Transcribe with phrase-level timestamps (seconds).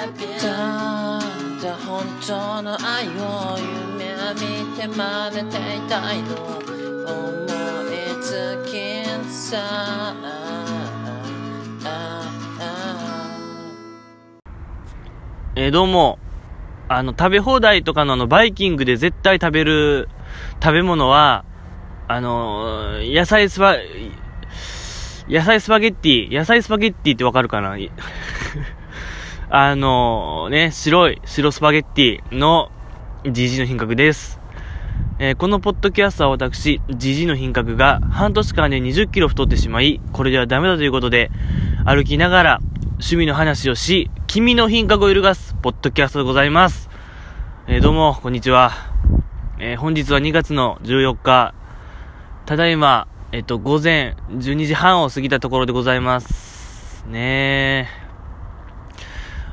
[0.00, 3.58] ただ本当の愛を
[3.98, 7.44] 夢見て真似ていたいの思
[7.84, 10.14] いつきさ
[15.54, 16.18] えどうも、
[16.88, 20.08] あの、食べ放題とかのあの、バイキングで絶対食べる
[20.62, 21.44] 食べ物は、
[22.08, 23.76] あの野菜スパ、
[25.28, 27.76] 野菜スパゲッティ、野菜スパゲッティってわかるかな？
[29.52, 32.70] あのね、白い、白スパゲッティの
[33.24, 34.38] GG の品格です。
[35.18, 41.32] えーこのポッドキャストは私、GG の品格が半年間で20キロ太ってしまい、これではダメだということで、
[41.84, 42.60] 歩きながら
[42.90, 46.88] 趣味の話をし、君の品格を揺るがす、ポッドキャストでございます。
[47.66, 48.70] えーどうも、こんにちは。
[49.58, 51.54] えー本日は2月の14日、
[52.46, 57.04] ただいま、えっと、午前12時半を過ぎたところでございます。
[57.08, 57.99] ねえ。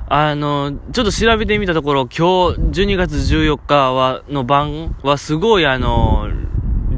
[0.09, 6.29] あの、ちょっと調べてみたところ、今日、12月14日は、の晩はすごいあの、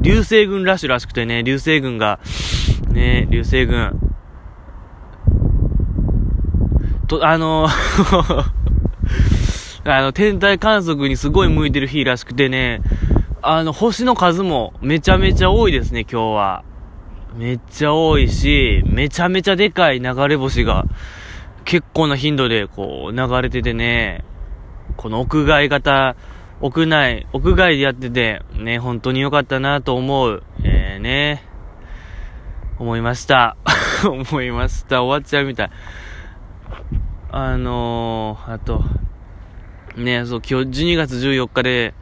[0.00, 2.20] 流星群ラッシュらしくてね、流星群が、
[2.92, 3.98] ね、流星群。
[7.08, 7.66] と、あの、
[9.84, 12.80] あの、天体観測にすごい向いてる日らしくてね、
[13.42, 16.62] あの、星の数もめちゃめちゃ多いですね、今日は。
[17.36, 20.86] めっちゃ多いし、めちゃめちゃでかい流れ星が、
[21.70, 24.24] 結構な頻度でこう流れててね、
[24.96, 26.16] この屋外型、
[26.60, 31.44] 屋内、屋外でやってて、ね、本当に良かったなと思う、えー、ね、
[32.80, 33.56] 思いました。
[34.02, 35.04] 思いました。
[35.04, 35.70] 終わっちゃうみたい。
[37.30, 38.82] あのー、あと、
[39.94, 41.94] ね、そう、今日12月14日で、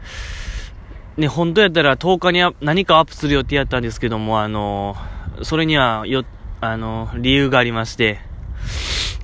[1.19, 6.25] ね、本当やったら10日に何かアップする予定やったんですけども、あのーそれにはよ、
[6.63, 8.19] あのー理由がありまして、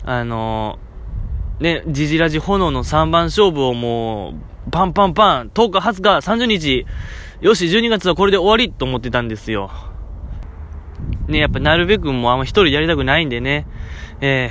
[0.06, 0.78] あの
[1.60, 4.34] ね、ジジラジ炎の3番勝負をも
[4.66, 6.86] う、パンパンパン、10日、20日、30日、
[7.40, 9.70] よし、12月はこれで終わりと思ってたんですよ。
[11.28, 13.66] ね、やっぱなるべくもうあんま一人でやりたくないんでね、
[14.20, 14.50] え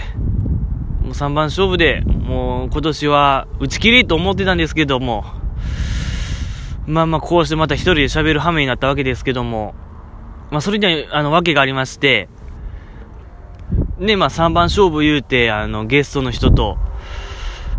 [1.01, 5.25] ー、もう3番勝負で、もう今年は打ち切りと思ってたんですけども、
[6.87, 9.75] まあまあこうしてまた一人で喋る羽目になったわけですけども、
[10.49, 12.27] まあそれには、あの、訳がありまして、
[14.03, 16.77] ね、まあ3番勝負言うて、あの、ゲストの人と、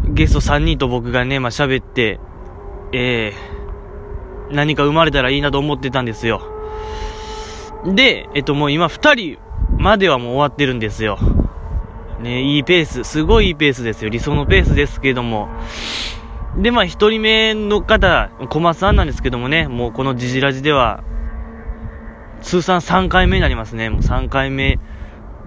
[0.09, 2.19] ゲスト3人と僕がね、まあ喋って、
[2.93, 6.43] えー、何か生まれたらいいなと思ってたんですよ。
[7.85, 9.39] で、えっともう今2人
[9.79, 11.19] まではもう終わってるんですよ。
[12.21, 14.09] ね、いいペース、すごいいいペースですよ。
[14.09, 15.49] 理想のペースですけども。
[16.57, 21.05] で、まあ一人目の方、小松さんなんですけどもね、もうこのジジラジでは、
[22.41, 23.91] 通算3回目になりますね。
[23.91, 24.79] もう3回目、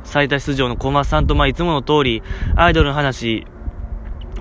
[0.07, 2.23] 最多出場の小松さんと、まあいつもの通り、
[2.55, 3.45] アイドルの話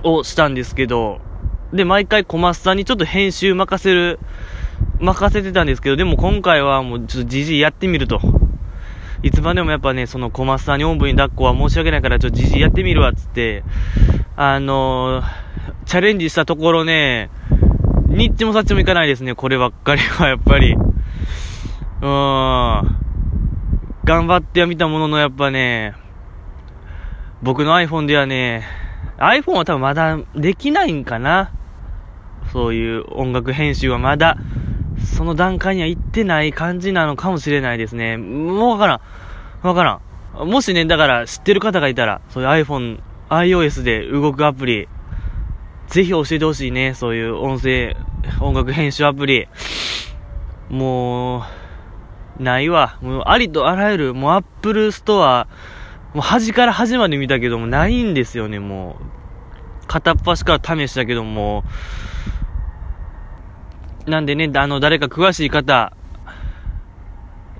[0.05, 1.21] をしたんですけど、
[1.73, 4.21] で、毎回小松さんにちょっと編集任せる、
[5.01, 8.21] 任せてたんですけど、でも今回はもうちょっとじじいやってみると。
[9.23, 13.65] いつまでもやっぱね、その小松さんにおんぶに抱っこは申し訳ないから、ちょっとじじいやってみるわ、つって、
[14.37, 15.25] あのー、
[15.85, 17.31] チャレンジしたところね、
[18.07, 20.75] ニッチもサッチもいかないですね、こればっかりは、やっぱり。
[20.75, 23.06] うーん。
[24.07, 25.97] 頑張ってはみたものの、やっぱね、
[27.43, 28.65] 僕の iPhone ではね、
[29.19, 31.51] iPhone は多分まだできないんかな。
[32.53, 34.37] そういう音楽編集はまだ、
[35.17, 38.17] その段階には行ってない感じなのかもしれないですね。
[38.17, 39.01] もうわから
[39.65, 39.67] ん。
[39.67, 40.01] わから
[40.45, 40.49] ん。
[40.49, 44.89] もしね、だから知ってる方がいたら、そういう iPhone、iOS で動くアプリ、
[45.89, 46.95] ぜひ教えてほしいね。
[46.95, 47.97] そういう音声、
[48.41, 49.49] 音楽編集アプリ。
[50.71, 51.66] もう、
[52.39, 52.99] ないわ。
[53.03, 55.47] もうありとあらゆる、もう Apple ストア、
[56.15, 59.87] もう端から端まで見たけども、ないんですよね、もう。
[59.87, 61.65] 片っ端から試したけども、
[64.07, 65.93] なんでね、あの、誰か詳しい方、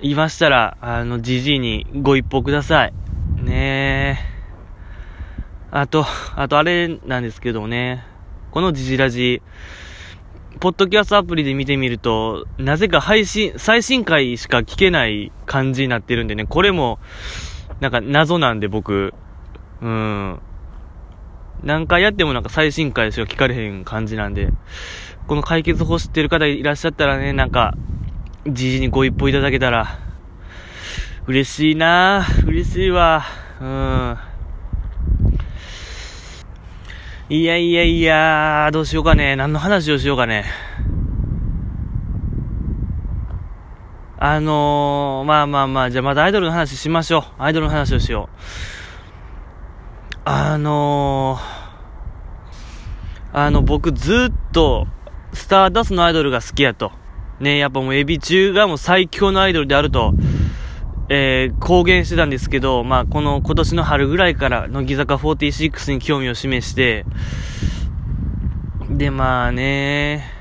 [0.01, 2.93] いましたら、あの、じじいにご一報ください。
[3.41, 4.37] ねえ。
[5.71, 8.03] あと、あとあれなんですけどね、
[8.51, 9.41] このジジラジ、
[10.59, 16.99] ポッドキャストアプリで見てみると、なぜか配信、最新回しか聞けない感じになってるんでね、これも、
[17.79, 19.13] なんか謎なんで僕、
[19.81, 20.39] うん。
[21.63, 24.49] 何回やってもなんか最新回しか聞かれへん感じなんで、
[25.27, 27.75] この解決法知ってる方いらっしゃったらね、なんか、
[28.47, 29.99] じじにご一報いただけたら、
[31.27, 33.23] 嬉しいな嬉しいわ。
[33.59, 34.17] うん。
[37.29, 39.35] いやいやいや、どうしようかね。
[39.35, 40.45] 何の話をしようかね。
[44.17, 47.23] あのー、まあまあまあ、じゃあまたアイドルの話しましょう。
[47.37, 48.37] アイドルの話をしよう。
[50.23, 54.87] あのー、あの、僕ずっと、
[55.33, 56.93] スターダストのアイドルが好きやと。
[57.41, 60.13] ね、やっぱもうエビ中がもう最強のアイドルであると、
[61.09, 67.05] えー、公言してたんですけど、まあ、この今年の春ぐらいから乃木坂46に興味を示して、
[68.89, 70.31] で、まあね、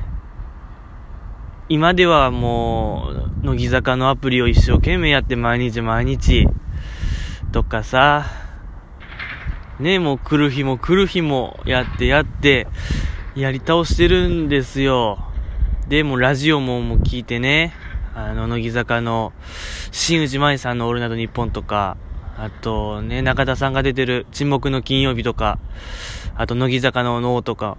[1.69, 3.11] 今ではも
[3.43, 6.49] う、乃木坂のアプリを一生懸命やって毎日毎日、
[7.53, 8.27] とかさ、
[9.79, 12.67] ね、もう来る日も来る日もやってやって、
[13.35, 15.19] やり倒してるんですよ。
[15.89, 17.73] で、もラジオももう聞いてね、
[18.19, 19.35] あの、乃木坂の、
[19.93, 21.99] 新内舞さんのオールナイトニッポンとか、
[22.39, 25.59] あとね、中田さんが出てる沈黙の金曜日とか、
[26.35, 27.77] あと乃木坂の脳とか、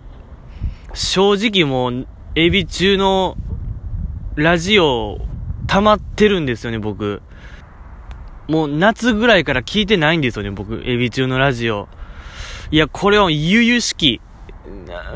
[0.93, 3.35] 正直もう、エビ中の
[4.35, 5.17] ラジオ、
[5.65, 7.23] 溜まってるんですよね、僕。
[8.47, 11.89] もう夏ぐらいから聞いてないんですよね、僕、エビ中のラジオ。
[12.69, 14.21] いや、これは悠々しき、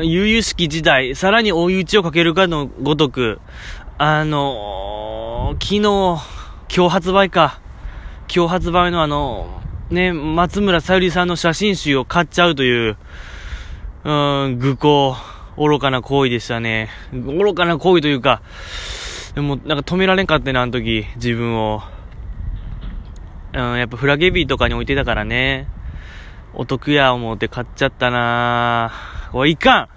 [0.02, 3.40] 悠々しき時代、さらに追い打ちをかけるかのごとく、
[4.04, 5.80] あのー、昨日、
[6.76, 7.62] 今日発売か。
[8.36, 9.62] 今日発売のあの、
[9.92, 12.98] ね、松村さゆりさんの写真集を買っちゃうという、
[14.04, 14.12] う
[14.48, 15.16] ん、愚行、
[15.56, 16.90] 愚かな行為でしたね。
[17.14, 18.42] 愚かな行為というか、
[19.36, 21.84] でも、なんか止められんかってな、あの時、自分を。
[23.54, 25.68] うん、やっぱフラゲビーとかに置いてたからね。
[26.56, 28.92] お得や思って買っちゃったな
[29.32, 29.90] おい、いかん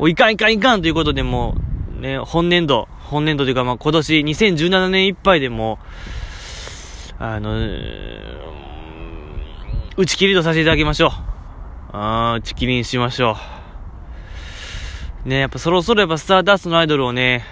[0.00, 1.54] おい、いかんいかんいかんということでも
[1.96, 5.78] う、ね、本年度、本年度というかまあ今年2017年いっぱいでも
[7.18, 7.54] あの
[9.96, 11.10] 打ち切りとさせていただきましょう。
[11.92, 13.36] あ打ち切りにしましょ
[15.24, 15.28] う。
[15.28, 17.44] ね、やっぱそろそろやっぱスターダストのアイドルをね、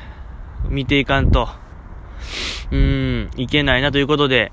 [0.69, 1.49] 見ていかんと、
[2.73, 4.51] うん、いけないなということで、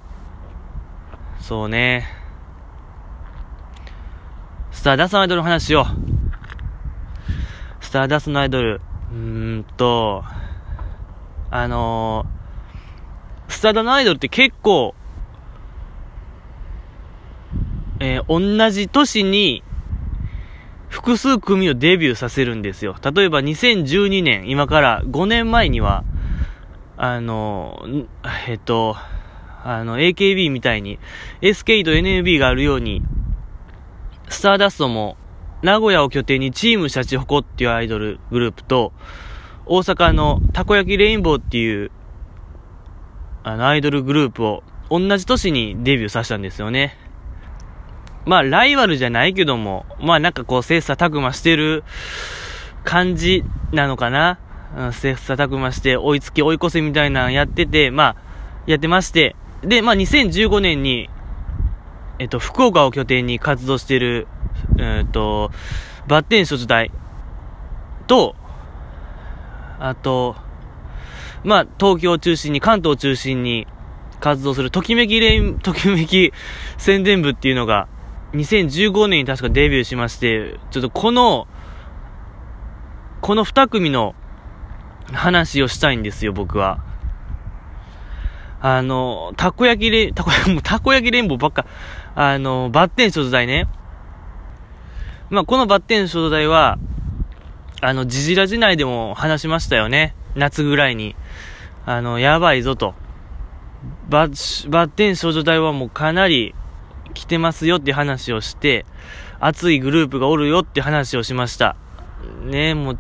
[1.39, 2.06] そうね、
[4.71, 5.86] スターダストのアイドルの話を、
[7.80, 8.81] スターダストのアイドル、
[9.12, 10.24] うーんと、
[11.50, 14.94] あのー、スタダのアイドルって結構、
[18.00, 19.64] えー、同じ年に
[20.90, 22.96] 複数組をデビューさせるんですよ。
[23.02, 26.04] 例えば2012年、今から5年前には、
[26.96, 27.86] あの、
[28.48, 28.96] えっと、
[29.64, 31.00] あの、AKB みたいに、
[31.42, 33.02] SK と NMB があるように、
[34.30, 35.18] スターダストも、
[35.62, 38.94] 名古屋を拠点にチームシャチホコっていうアイドルグループと、
[39.69, 41.92] 大阪のたこ焼きレインボーっていう、
[43.44, 46.98] あの、アイドルグループを、同じ年にデビューさせたんですよね。
[48.25, 51.84] まあ、ライバルじゃないけども、まあなんかこう、切磋琢磨してる
[52.84, 54.40] 感じなのかな。
[54.75, 58.16] うん、切磋琢磨して、追いつき追い越せみたいなのやってて、まあ、
[58.66, 61.10] やってまして、で、まあ2015年に、
[62.20, 64.28] えっと、福岡を拠点に活動してる、
[64.80, 65.52] えっと、
[66.08, 66.92] バッテン所時代
[68.08, 68.36] と、
[69.79, 70.35] あと、
[71.43, 73.67] まあ、東京を中心に、関東を中心に
[74.19, 76.34] 活動する、ときめき連、 ときめき
[76.77, 77.88] 宣伝部っていうのが、
[78.34, 81.48] 2015年に確かデビューしまして、ちょっとこの、
[83.22, 84.15] この二組の
[85.13, 86.79] 話をしたいんですよ、僕は。
[88.60, 91.65] あの、たこ焼きれ、たこ焼き、もうたこ焼き連邦ばっか、
[92.15, 93.67] あの、バッテン所在ね。
[95.29, 96.77] まあ、このバッテン所在は、
[97.81, 100.15] あの、ジジラ時内でも話しましたよね。
[100.36, 101.15] 夏ぐらいに。
[101.86, 102.96] あの、やばいぞと。
[104.10, 106.55] バッ、バッテン少女隊はもうかなり
[107.13, 108.86] 来てますよって話をして、
[109.39, 111.75] 熱いグループがおるよって話をしました。
[112.46, 113.00] ねもう、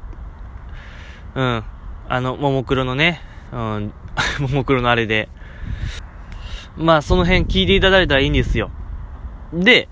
[1.35, 1.63] うん。
[2.09, 3.93] あの、ももクロのね、うん、
[4.39, 5.29] ももクロのあれで。
[6.77, 8.69] まあ、その辺聞いていただいたらいいんですよ。
[9.51, 9.89] で、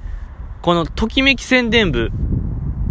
[0.61, 2.11] このときめき宣伝部、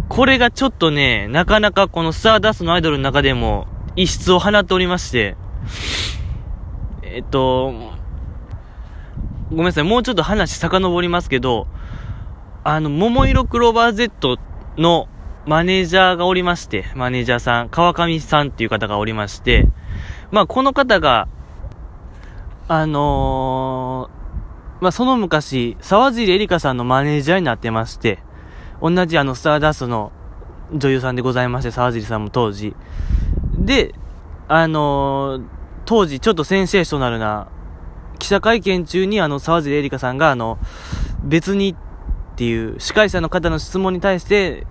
[0.09, 5.35] これがちょっとね、なかなかこのスターダストのアイドルの中でも異質を放っておりまして、
[7.01, 7.73] えっと、
[9.49, 11.67] ごめんなさい、もうちょっと話遡りますけど、
[12.63, 14.37] あの、桃色クローバー Z
[14.77, 15.07] の
[15.45, 19.67] マネージャーがおりまして、マネージャーさん、川上さんっていう方がおりまして、
[20.31, 21.27] まあ、この方が、
[22.67, 28.19] あのー、まあ、その昔、沢尻エリカさんのマネージャーになってまして、
[28.81, 30.11] 同じあの、スターダストの
[30.73, 32.75] 女優さんでございまして、沢尻さんも当時。
[33.57, 33.93] で、
[34.47, 35.43] あのー、
[35.85, 37.47] 当時ちょっとセンセーショナルな
[38.19, 40.57] 記者会見中にあの、沢尻エリカさんがあの、
[41.23, 41.75] 別にっ
[42.35, 44.67] ていう司会者の方の質問に対して、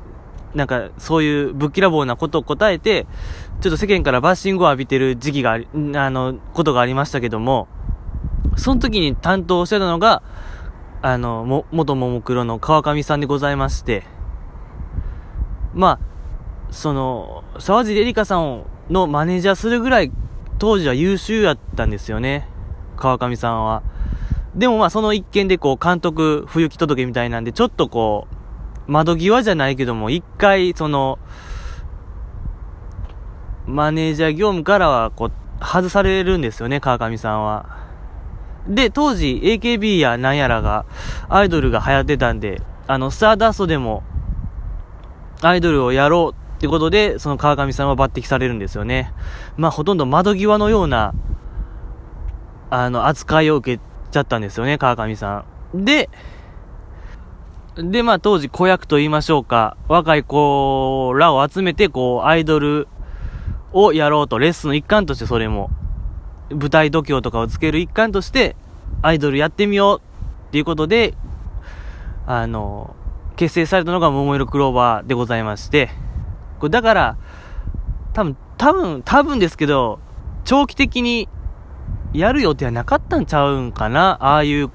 [0.54, 3.06] なんか、そういうぶっきらぼうなことを答えて、
[3.60, 7.66] ちょっと世間からバッシングを浴びてる時期があり、あの、ことがありましたけども、
[8.56, 10.22] その時に担当してたのが、
[11.04, 14.04] あの、も、元ももクロの川上さんでございまして、
[15.74, 20.10] まあ、その、沢尻エリカさんのマネージャーするぐらい、
[20.58, 22.48] 当時は優秀やったんですよね。
[22.96, 23.82] 川上さんは。
[24.54, 28.26] でもまあその一件でこう監督不行き届けみたいなんで、ちょっとこ
[28.88, 31.18] う、窓際じゃないけども、一回その、
[33.66, 35.32] マネージャー業務からはこう、
[35.62, 37.83] 外されるんですよね、川上さんは。
[38.68, 40.86] で、当時 AKB やなんやらが、
[41.28, 44.02] アイドルが流行ってたんで、あの、スターダストでも、
[45.42, 49.12] アイドルをやろうってことで、その川上さんは抜擢されるんですよね。
[49.56, 51.12] まあ、ほとんど窓際のような、
[52.70, 55.44] あの、扱いを受けちゃったんですよね、川上さ
[55.74, 55.84] ん。
[55.84, 56.08] で、
[57.76, 62.88] で、まあ当時子役と言いましょうか、若い子らを集めて、こう、アイドル
[63.72, 65.70] をやろうと、レッスンの一環としてそれも、
[66.50, 68.56] 舞台度胸とかをつける一環として、
[69.02, 70.00] アイドルやってみよう
[70.48, 71.14] っていうことで、
[72.26, 72.94] あの、
[73.36, 75.90] 結成されたのが桃色クローバーでございまして、
[76.58, 77.16] これだから、
[78.12, 79.98] 多分、多分、多分ですけど、
[80.44, 81.28] 長期的に
[82.12, 84.18] やる予定はなかったんちゃうんかな？
[84.20, 84.70] ああいう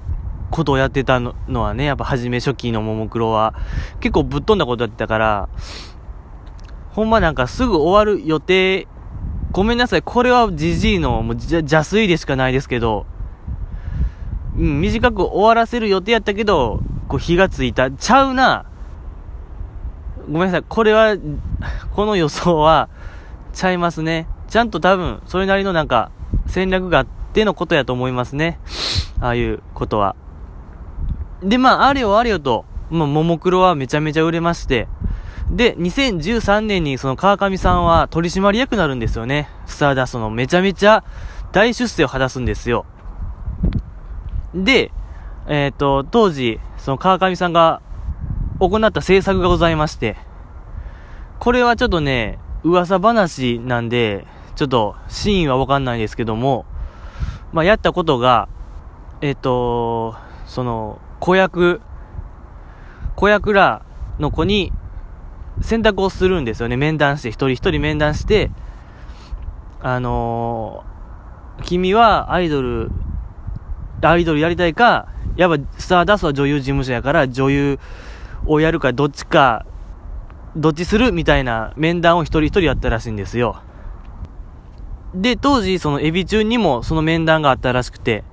[0.50, 3.54] ことをやってたのはね、やっぱ初め初期のももクロは。
[4.00, 5.48] 結構ぶっ飛んだことやってたから、
[6.90, 8.88] ほんまなんかすぐ終わる予定、
[9.52, 13.06] ごめんなさい、これはじじいのもう邪推でしかないですけど、
[14.56, 17.90] うん、短く終わらせる予定やったけど、こう火がついた。
[17.90, 18.66] ちゃうな。
[20.30, 21.16] ごめんなさい、これは、
[21.94, 22.88] この予想は、
[23.52, 24.28] ちゃいますね。
[24.48, 26.10] ちゃんと多分、それなりのなんか、
[26.46, 28.58] 戦略があって、ってのことやと思いますね。
[29.20, 30.16] ああいうことは。
[31.42, 34.88] で、まあ、あれよあれよと、まあ、ももクロはめちゃめちゃ売れまして、
[35.50, 39.48] で、2013年にその川上さんは取締役になるんですよね。
[39.66, 41.04] スターダストのめちゃめちゃ
[41.52, 42.86] 大出世を果たすんですよ。
[44.54, 44.92] で、
[45.48, 47.82] えっ、ー、と、当時、その川上さんが
[48.60, 50.16] 行った制作がございまして、
[51.40, 56.66] これはちょっとね、噂話なんで、ちょっと真意はわかんないですけども、
[57.52, 58.48] まあ、やったことが、
[59.20, 60.14] えっ、ー、と、
[60.46, 61.80] その、子役、
[63.16, 63.82] 子役ら
[64.20, 64.72] の子に
[65.60, 66.76] 選択をするんですよね。
[66.76, 68.50] 面談して、一人一人面談して、
[69.80, 72.90] あのー、君はアイドル、
[74.02, 77.78] アイドルやりたいか、やっぱスターダストは女優事務所やから女優
[78.46, 79.66] をやるかどっちか、
[80.56, 83.62] どっちするみたいな面談を一人一人やったらしいんですよ。
[85.14, 88.24] で、当時、そのエビ中にもその面談があったらしくて、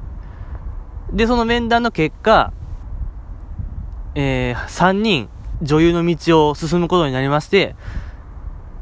[1.12, 2.52] で、その面談の結果、
[4.16, 5.30] えー、3人、
[5.62, 7.76] 女優の道を進むことになりまして、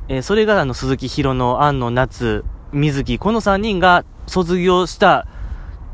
[0.08, 5.28] えー、それがあの、鈴木宏の安野夏、水木、この3人が卒業した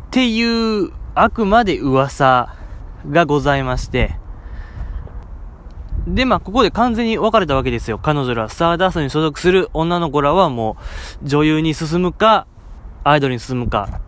[0.08, 2.56] っていう、あくまで噂
[3.10, 4.16] がございまして、
[6.08, 8.00] で、まあ、ここで完全に分かれたわけですよ。
[8.00, 10.78] 彼女ら、スターダストに所属する女の子らはも
[11.24, 12.48] う、女優に進むか、
[13.04, 14.02] アイドルに進むか、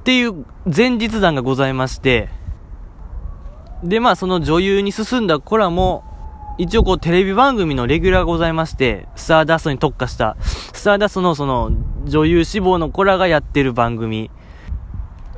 [0.00, 2.28] っていう前日談がございまして、
[3.82, 6.04] で、まあ、その女優に進んだ子らも、
[6.58, 11.70] 一応こうテレビ番組のレギュラーございまして、スターダストに特化した、スターダストのその
[12.04, 14.30] 女優志望の子らがやってる番組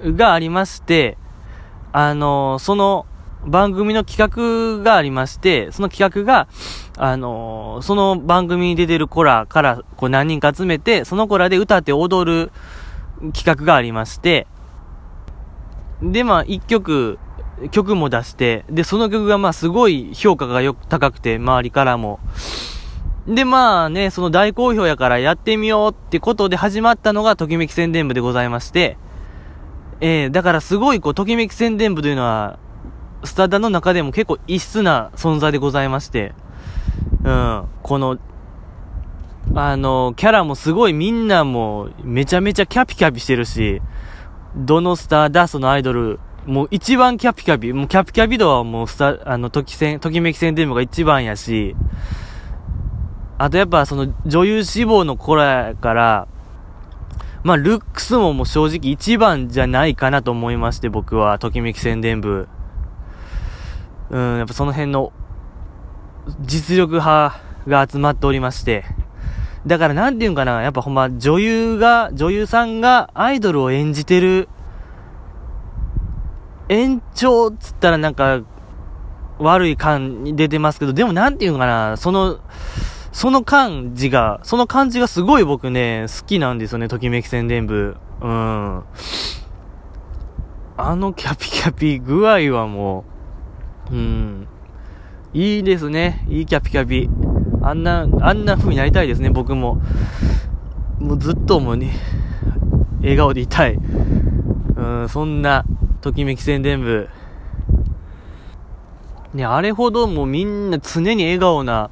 [0.04, 1.18] がありまして、
[1.92, 3.07] あの、その
[3.47, 6.49] 番組の企画がありまして、その企画が、
[6.97, 12.52] あの、その番組に出てる子らから、こう何人か集めて、その子らで歌って踊る
[13.33, 14.47] 企画がありまして、
[16.02, 17.18] で、まあ、一曲、
[17.71, 22.21] 曲も出して、で、その曲がまあ、すごい評価がよく高くて、周りからも。
[23.27, 28.97] で、まあね、その大好評やからやってみようってことで始まったのが、ときめき宣伝部でございまして、
[30.00, 32.59] えー、だからすごいこう、ときめき宣伝部というのは、
[33.25, 36.33] スタダの中でも結構異質な存在でございまして、
[37.25, 38.19] うん、この、
[39.55, 43.83] あの、キャラもすごいみんなもめちゃめちゃキャピキャピしてるし、
[44.57, 51.76] どのスターダストのアイドル、もう一番キャピキャピ、もうキャピキャピ度はもうスタ、あの、ときせん、ときめき戦デモが一番やし、
[53.37, 56.28] あとやっぱその女優志望の子らから、
[57.45, 62.49] まあ、ルックスももう正直一番じゃないかなと思いまして、僕は、ときめき宣伝部。
[64.09, 65.12] うん、やっぱその辺の
[66.40, 68.87] 実力派が集まっておりまして、
[69.67, 74.49] だからなんていうんかな、やっぱほんま女優が、女優さんがアイドルを演じてる
[76.69, 78.41] 延長っつったらなんか、
[79.39, 82.39] 悪い感に出てますけど、でもなんていうのかな、その、
[83.13, 87.97] その感じが、その感じがすごい僕ね、好きなんですよね、ときめき宣伝部。
[88.21, 88.83] うん。
[90.77, 93.05] あのキャピキャピ具合はも
[93.91, 94.49] う、うん。
[95.35, 96.25] いいですね。
[96.29, 97.09] いいキャピキャピ。
[97.63, 99.81] あんな、あんな風になりたいですね、僕も。
[100.99, 101.93] もうずっともうね、
[103.01, 103.79] 笑顔でいたい。
[104.77, 105.65] うん、そんな、
[106.00, 107.09] ときめき宣伝部。
[109.35, 111.90] ね、あれほどもうみんな常に笑顔な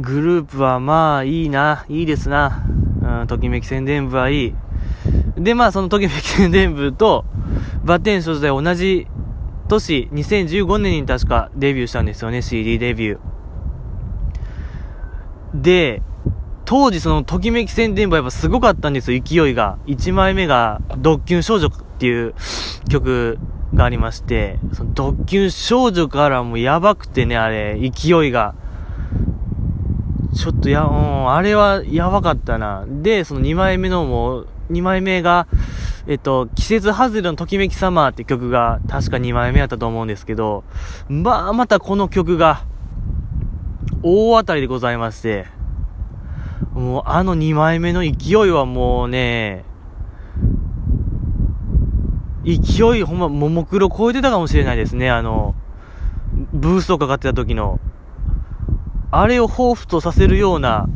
[0.00, 2.64] グループはまあいいな、いいですな。
[3.02, 4.54] うん、ときめき宣伝部はいい。
[5.36, 7.24] で、まあそのときめき宣伝部と、
[7.84, 9.06] バッテン少女隊同じ
[9.68, 13.18] 年、2015年に確かデビューしたんですよね、CD デビュー。
[15.54, 16.02] で、
[16.64, 19.78] 当時そのときめき宣伝部はやっぱすごかったんですよ、勢いが。
[19.86, 22.34] 1枚目が、ドッキュン少女っていう
[22.88, 23.38] 曲
[23.74, 28.54] がありまして、そのドッキュン少女からもやばくてね、あれ、勢いが。
[30.34, 32.86] ちょっとや、うん、あれはやばかったな。
[32.88, 35.46] で、その2枚目のもう、2枚目が、
[36.06, 40.64] えっと、季節外れのときめきサマーって曲が確か2枚目やったと思うんですけど、
[41.10, 42.64] まあ、またこの曲が、
[44.02, 45.48] 大当たりでございまして、
[46.72, 49.64] もうあの2枚目の勢いはもうね、
[52.44, 55.54] 勢いほんま、ももクロ超えてたかもしれないですね、あの、
[56.52, 57.80] ブーストかかってた時の。
[59.10, 60.88] あれを彷彿とさせるような、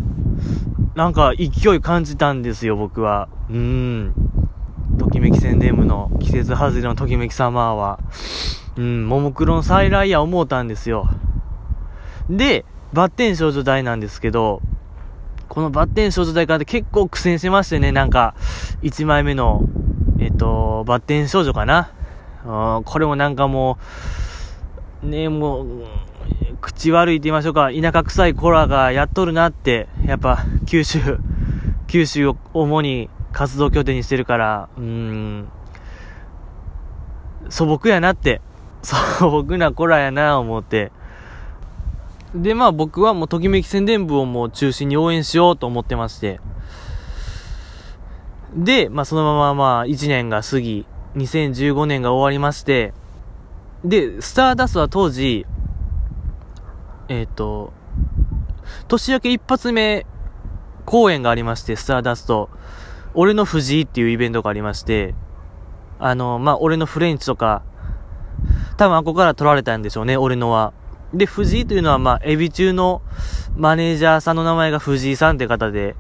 [0.95, 3.29] なんか勢い感じたんですよ、僕は。
[3.51, 4.15] うーん。
[4.99, 7.99] ときめき宣伝部の季節外れのときめきサマーは、
[8.77, 11.09] うん、ももクロの再来や思うたんですよ。
[12.31, 14.63] で、バッテン少女大なんですけど、
[15.49, 18.35] このバッテン少女大から結構苦戦してましてね、なんか、
[18.83, 19.63] 1枚目の、
[20.35, 21.91] っと、バッテン少女かな？
[22.85, 23.79] これもなんかも
[25.03, 25.67] う、ねもう、
[26.61, 31.19] 口悪いって言いましょうか、田舎臭いコラがやっとるなって、やっぱ、九州、
[31.87, 35.49] 九州を主に活動拠点にしてるから、うん、
[37.49, 38.41] 素朴やなって、
[38.83, 38.97] 素
[39.31, 40.93] 朴な子らやな思って。
[42.35, 46.41] で、まあ僕はもうときめき宣伝部をもう中心に応援しようと思ってまして。
[48.55, 50.87] で、まあそのまままあ1年が過ぎ、
[51.17, 52.93] 2015年が終わりまして、
[53.85, 55.47] で、スターダストは当時、
[57.09, 57.73] えっ、ー、と、
[58.89, 60.07] 年明け一発目
[60.85, 62.49] 公演がありまして、スターダスト。
[63.17, 65.15] 俺の藤井っていうイベントがありまして、
[65.99, 67.63] あの、まあ、俺のフレンチとか、
[68.77, 70.73] 多分あこから取られたんでしょうね、俺のは。
[71.13, 73.03] で、藤井というのは、まあ、エビ中の
[73.57, 75.95] マネージャーさんの名前が藤井さんって方で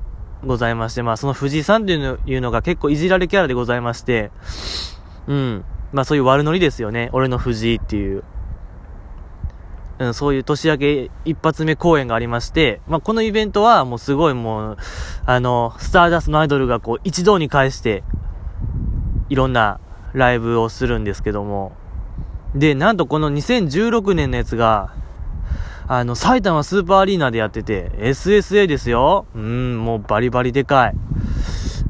[0.44, 4.30] ございまして、まあ、その藤井さんっていうのいうのが結構いじられキャラでございまして、
[5.26, 5.64] うん。
[5.92, 7.10] まあ、そういう悪ノリですよね。
[7.12, 8.24] 俺の藤井っていう。
[9.98, 14.76] うん、そういう年明け一発目公演がありまして、まあ、このイベントはもうすごいもう、
[15.24, 18.02] あの、スターダストのアイドルがこう一堂に会して、
[19.28, 19.78] いろんな
[20.12, 21.72] ライブをするんですけども、
[22.54, 24.92] で、なんとこの2016年のやつが、
[25.86, 29.26] あの、埼玉スーパーアリーナでやってて、SSA ですよ。
[29.34, 30.94] うん、もうバリバリでかい。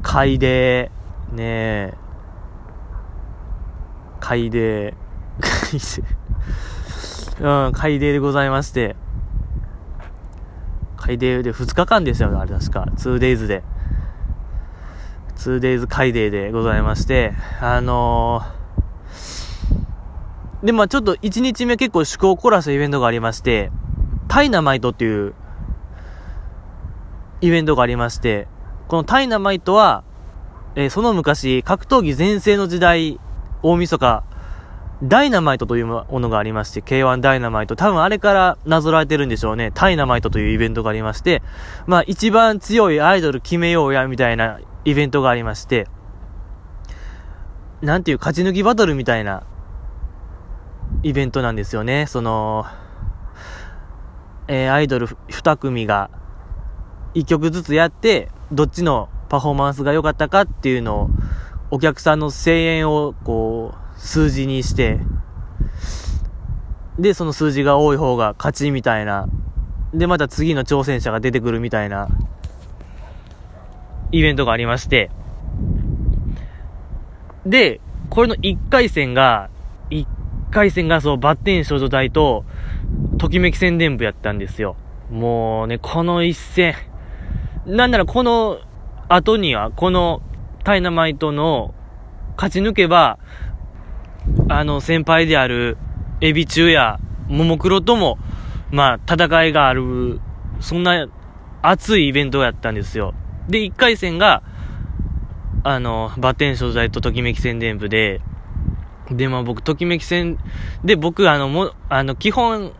[0.03, 0.91] 海で、
[1.31, 1.93] ねえ、
[4.19, 4.95] 海で、
[5.39, 6.03] 海で、
[7.39, 8.95] うん、海デーでございまして、
[10.97, 12.87] 海デーで2日間ですよね、あれ確か。
[12.97, 13.63] 2days で。
[15.37, 23.71] 2days 海デーでございまして、あのー、で、まあちょっと1日目結構趣向を凝らしたイベントがありまして、
[24.27, 25.33] タイナマイトっていう
[27.41, 28.47] イベントがありまして、
[28.87, 30.03] このタイナマイトは、
[30.75, 33.19] えー、その昔、格闘技全盛の時代、
[33.63, 34.23] 大晦日、
[35.03, 37.75] ダイナマイトというものがありまして、K1 ダイナマイト。
[37.75, 39.71] 多分あれからなぞられてるんでしょうね。
[39.73, 41.41] タイナマイトというイベントがありまして、
[41.85, 45.87] まあ一番強いアイドル決めようや、みたいなイベントがありまして、
[47.81, 49.43] なんていう勝ち抜きバトルみたいな
[51.03, 52.05] イベントなんですよね。
[52.07, 52.65] その、
[54.47, 56.09] えー、アイドル2組が
[57.15, 61.09] 1曲ずつやって、どっちのパフォーマンスが良かったかっていうのを、
[61.71, 64.99] お客さんの声援をこう、数字にして、
[66.99, 69.27] で、その数字が多い方が勝ちみたいな。
[69.93, 72.07] で、また次の挑戦者が出てくるみたいな、
[74.11, 75.09] イベントがありまして。
[77.45, 77.79] で、
[78.09, 79.49] これの1回戦が、
[79.89, 80.05] 1
[80.51, 82.43] 回戦がそう、バッテン少女隊と、
[83.25, 84.75] ときめき宣伝部やったんですよ。
[85.09, 86.75] もうね、この一戦、
[87.65, 88.59] なんならこの
[89.09, 90.21] 後には、この
[90.63, 91.73] タイナマイトの
[92.37, 93.17] 勝ち抜けば、
[94.47, 95.79] あの、先輩である、
[96.21, 98.19] エビ中や、ももクロとも、
[98.69, 100.19] まあ、戦いがある、
[100.59, 101.07] そんな
[101.63, 103.15] 熱いイベントをやったんですよ。
[103.49, 104.43] で、1回戦が、
[105.63, 108.21] あの、バテン所在とときめき宣伝部で、
[109.09, 110.37] で、まあ僕、ときめき戦、
[110.83, 112.71] で、僕、あの、も、あの、基本、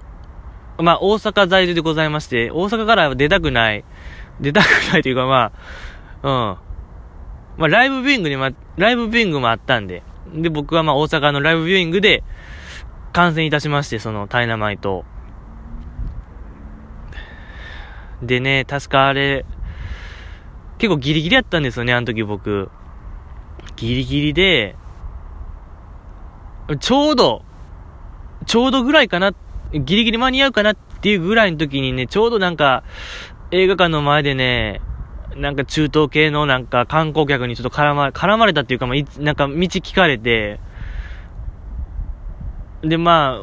[0.77, 3.85] まあ大阪在住でございまして、大阪から出たくない、
[4.39, 5.51] 出たくないというかま
[6.23, 7.59] あ、うん。
[7.59, 12.23] まあライブビューイングにま、ライブビューイングもあったんで、で、僕はまあ大阪のライブビューイングで、
[13.13, 15.05] 観戦いたしまして、その、タイナマイト。
[18.21, 19.45] でね、確かあれ、
[20.77, 22.69] 結構ギリギリやったんですよね、あの時僕。
[23.77, 24.75] ギリギリで、
[26.79, 27.43] ちょうど、
[28.45, 29.35] ちょうどぐらいかなっ、
[29.79, 32.83] ギリギリ間に合うかなっていうぐらいの時にね、ちょうどなんか、
[33.51, 34.81] 映画館の前でね、
[35.35, 40.59] なんか中東系のなんか観光客にちょっと絡ま、絡まれたっていうか、まあ、なんか道聞かれて、
[42.81, 43.41] で、ま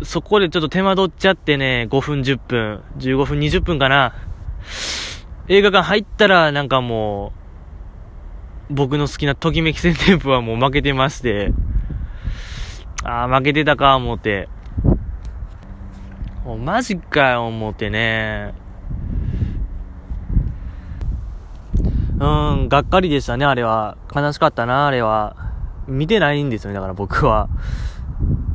[0.00, 4.14] あ、そこでちょっと手間取っちゃってね、5分10分、15分20分かな。
[5.48, 7.32] 映画館入ったらなんかも
[8.70, 11.52] う、僕の好きなときめき宣伝部はもう負けてまして、
[13.04, 14.48] ああ、負けてたか、思って。
[16.44, 18.54] マジかよ、思ってね。
[22.18, 23.96] うん、がっかりでしたね、あれは。
[24.14, 25.36] 悲しかったな、あれは。
[25.86, 27.48] 見てないんですよね、だから僕は。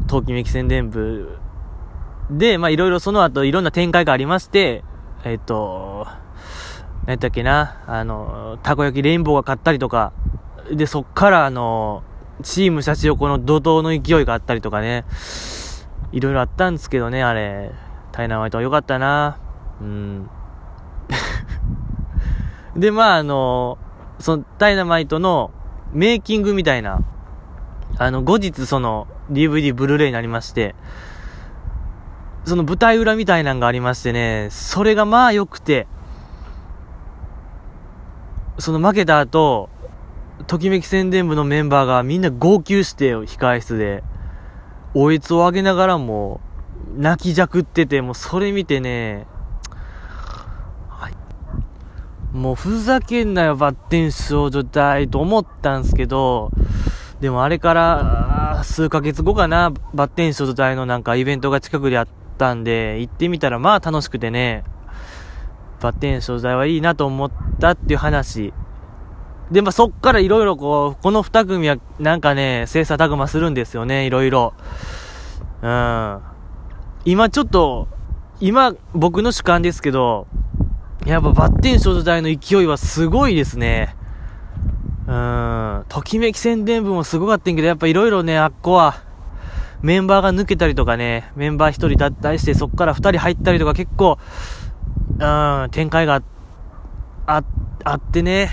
[0.08, 1.38] ときめき宣伝部。
[2.30, 4.84] で、まいろいろその後いろんな展開がありまして、
[5.24, 6.08] えっと、
[7.06, 10.12] 何やったっけな、あの、たこ焼きレインボーが買ったりとか、
[10.72, 12.04] で、そっからあの、
[12.44, 15.06] チームシャチ横の怒涛の勢いがあったりとかね、
[16.12, 17.72] いろいろあったんですけどね、あれ、
[18.12, 19.40] タイナマイトは良かったな
[19.82, 20.30] うん。
[22.76, 23.78] で、まああの、
[24.20, 25.52] そのタイナマイトの
[25.94, 27.02] メイキングみたいな、
[27.98, 30.76] あの、後日その DVD ブルーレイになりまして、
[32.46, 35.88] その舞台裏みたいなんがありましてね、それがまあ良くて、
[38.58, 39.70] その負けた後、
[40.48, 44.04] ときめき宣伝部のメンバーがみんな号泣してよ、控室で。
[45.00, 46.42] おえつを上げながらも、
[46.96, 49.28] 泣きじゃくってて、もうそれ見てね、
[50.90, 51.14] はい。
[52.36, 56.50] もうふざけんなよ、バッテン少女隊と思ったんすけど、
[57.20, 62.08] でもあれから、数ヶ月後かな、バッテン少女隊のなんかイベントが近くであっ
[62.40, 64.64] たんで、行ってみたらまあ楽しくてね、
[65.80, 68.52] バッテン少女隊はいいなと思ったっていう話
[69.52, 74.54] で、まあ、そっからいろいろこう、この二組はなんかね、精査琢磨するんですよね、いろいろ。
[75.62, 76.20] うん。
[77.06, 77.88] 今ちょっと、
[78.40, 80.28] 今、僕の主観ですけど、
[81.06, 83.96] やっぱバッテン少女隊の勢いはすごいですね。
[85.08, 85.86] うん。
[85.88, 88.96] ときめき宣伝部もすごかったんけど、やっぱいろいろね、あっこは、
[89.82, 94.18] メンバーが抜けたりとかね、メンバー一人脱退して、そっから二人入ったりとか結構、
[95.20, 96.22] うん、展開が
[97.26, 97.44] あ、
[97.84, 98.50] あってね、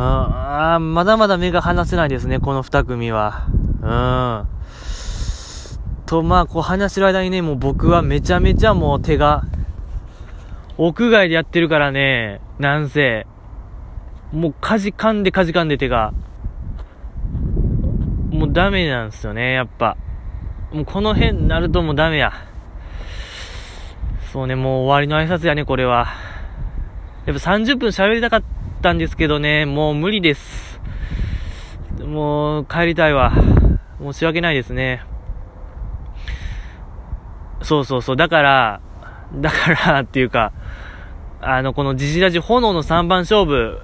[0.00, 3.48] ああ、まだまだ目が離せないですね、この二組は。
[3.82, 4.46] うん。
[6.06, 9.42] と、まあ、こう話してる間にね、もう僕はめちゃめちゃもう手が、
[10.76, 13.26] 屋外でやってるからね、なんせ、
[14.32, 16.12] もうかじかんでかじかんで手が、
[18.30, 19.96] もうダメなんですよね、やっぱ。
[20.72, 22.32] もうこの辺になるともうダメや。
[24.32, 26.06] そうね、もう終わりの挨拶やね、これは。
[27.26, 28.57] やっぱ30分喋りたかった。
[28.78, 30.80] ったんですけどね、もう無理です。
[32.00, 33.32] もう帰りたいわ。
[34.00, 35.02] 申し訳ないですね。
[37.60, 38.16] そうそうそう。
[38.16, 38.80] だから、
[39.34, 40.52] だから っていうか、
[41.40, 43.80] あの、このジジラジ炎の3番勝負、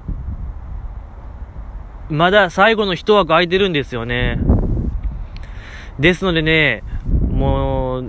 [2.08, 4.38] まだ最後の一枠空いてるんですよね。
[5.98, 6.84] ですのでね、
[7.30, 8.04] もう、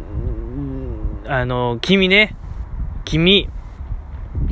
[1.27, 2.35] あの、君ね、
[3.05, 3.49] 君、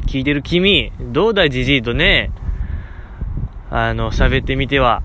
[0.05, 2.31] 聞いてる君、どうだじじいとね、
[3.69, 5.01] あの、喋ってみては。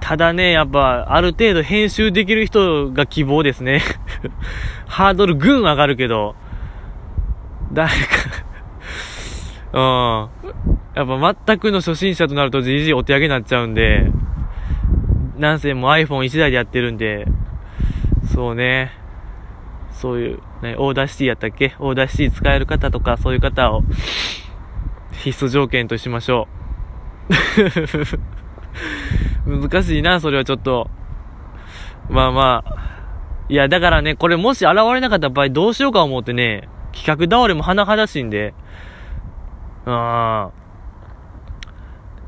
[0.00, 3.82] ただね、やっぱ、ある程度編集できる人が希望ですね。
[4.86, 6.36] ハードルぐん上がるけど、
[7.72, 7.96] 誰か
[9.74, 10.52] うん。
[10.94, 14.10] やっぱ全くの初心者となるとじじいお手上げになっちゃうんで、
[15.36, 17.26] なんせもう iPhone1 台でやってるんで、
[18.32, 18.92] そうね。
[19.90, 21.74] そういう、ね、 Audacity やったっけ？
[21.78, 23.82] Audacity 使える方とか、そういう方を
[25.12, 26.48] 必須条件としましょ
[29.46, 29.60] う。
[29.60, 30.90] 難しいな、それはちょっと。
[32.08, 32.86] まあまあ。
[33.48, 38.54] いや、だからね、これもし現れなかった場合どうしようか思ってね、企画倒れも甚だしいんで、
[39.84, 40.50] うん。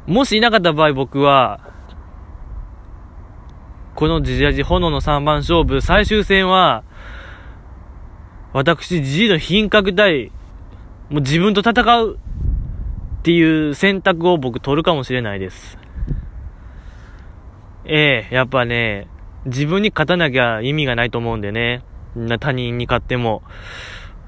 [0.07, 1.61] もしいなかった場合僕は、
[3.97, 6.85] このジジラジ炎の3番勝負、最終戦は、
[8.53, 10.33] 私、ジジの品格対、
[11.11, 15.79] もう自分と戦うっていう選択を僕取るかもしれないです。
[17.85, 19.07] ええやっぱね、
[19.47, 21.83] 自分に勝たなきゃ意味がないと思うんでね。
[22.17, 23.43] な他人に勝っても、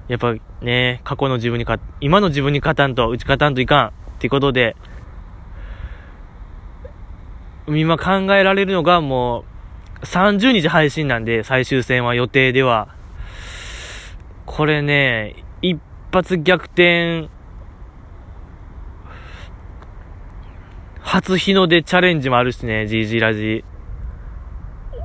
[0.08, 3.86] やっぱね、過去の自分に勝、今の自分に勝たんと、打ち勝たんといかん。
[3.88, 4.76] っていうことで、
[7.68, 9.44] 今考えられるのがも
[10.02, 12.99] う、30日配信なんで、最終戦は予定では。
[14.46, 15.78] これね、一
[16.12, 17.28] 発逆転、
[21.00, 23.64] 初日の出チャレンジもあるしね、GG ラジ。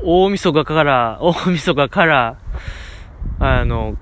[0.04, 2.38] 大晦日から、大晦日から、
[3.40, 3.98] あの、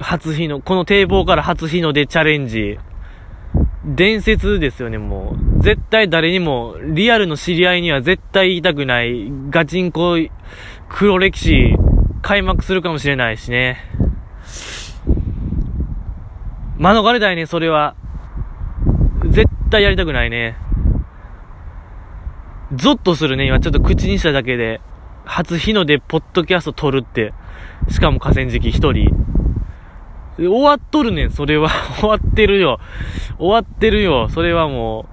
[0.00, 2.78] 初日の、この堤防から初日の出チャレンジ。
[3.84, 5.62] 伝説ですよね、もう。
[5.62, 10.16] 絶対誰にも、リアルの知り合いには絶対言いたくない、ガチンコ、
[10.88, 11.74] 黒歴史、
[12.22, 13.91] 開幕するかもしれないしね。
[16.82, 17.94] 免れたいね、それは。
[19.24, 20.56] 絶対やりたくないね。
[22.74, 24.80] ゾッとするね、今ちょっと口にしただけで。
[25.24, 27.32] 初日の出、ポッドキャスト撮るって。
[27.88, 29.14] しかも河川敷一人。
[30.36, 31.70] 終わっとるねん、それは。
[32.00, 32.80] 終わってるよ。
[33.38, 34.28] 終わってるよ。
[34.28, 35.06] それはも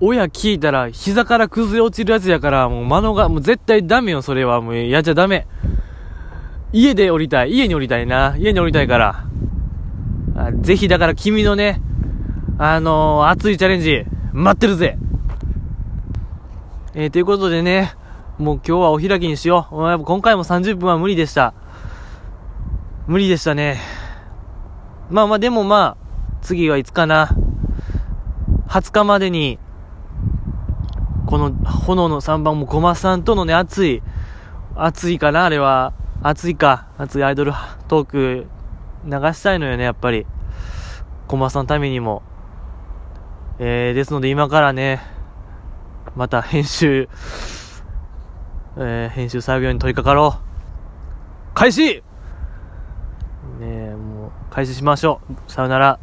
[0.00, 4.60] う、親聞いたら膝から崩れ落ちるやつやから、もう間のが、もう絶対ダメよ、それは。
[4.60, 5.48] もうやっちゃダメ。
[6.72, 7.50] 家で降りたい。
[7.50, 8.36] 家に降りたいな。
[8.38, 9.24] 家に降りたいから。
[10.52, 11.80] ぜひだから君のね、
[12.58, 14.98] あのー、熱いチャレンジ、待ってるぜ。
[16.94, 17.94] えー、ということでね、
[18.38, 19.82] もう今日はお開きにしよう。
[19.84, 21.54] やっぱ今回も30分は無理でした。
[23.06, 23.80] 無理でしたね。
[25.10, 26.06] まあまあでもまあ、
[26.42, 27.30] 次はいつかな。
[28.68, 29.58] 20日までに、
[31.26, 34.02] この炎の3番もごまさんとのね、熱い、
[34.74, 35.92] 熱いかなあれは。
[36.22, 36.88] 熱いか。
[36.98, 37.52] 熱いアイドル
[37.88, 38.46] トーク
[39.04, 40.26] 流したいのよね、やっぱり。
[41.28, 42.22] コマさんのためにも。
[43.58, 45.00] えー、ですので今からね、
[46.14, 47.08] また編集、
[48.76, 51.54] えー、編集作業に取り掛かろう。
[51.54, 52.02] 開始ね
[53.62, 55.50] え、もう、開始しましょう。
[55.50, 55.98] さよなら。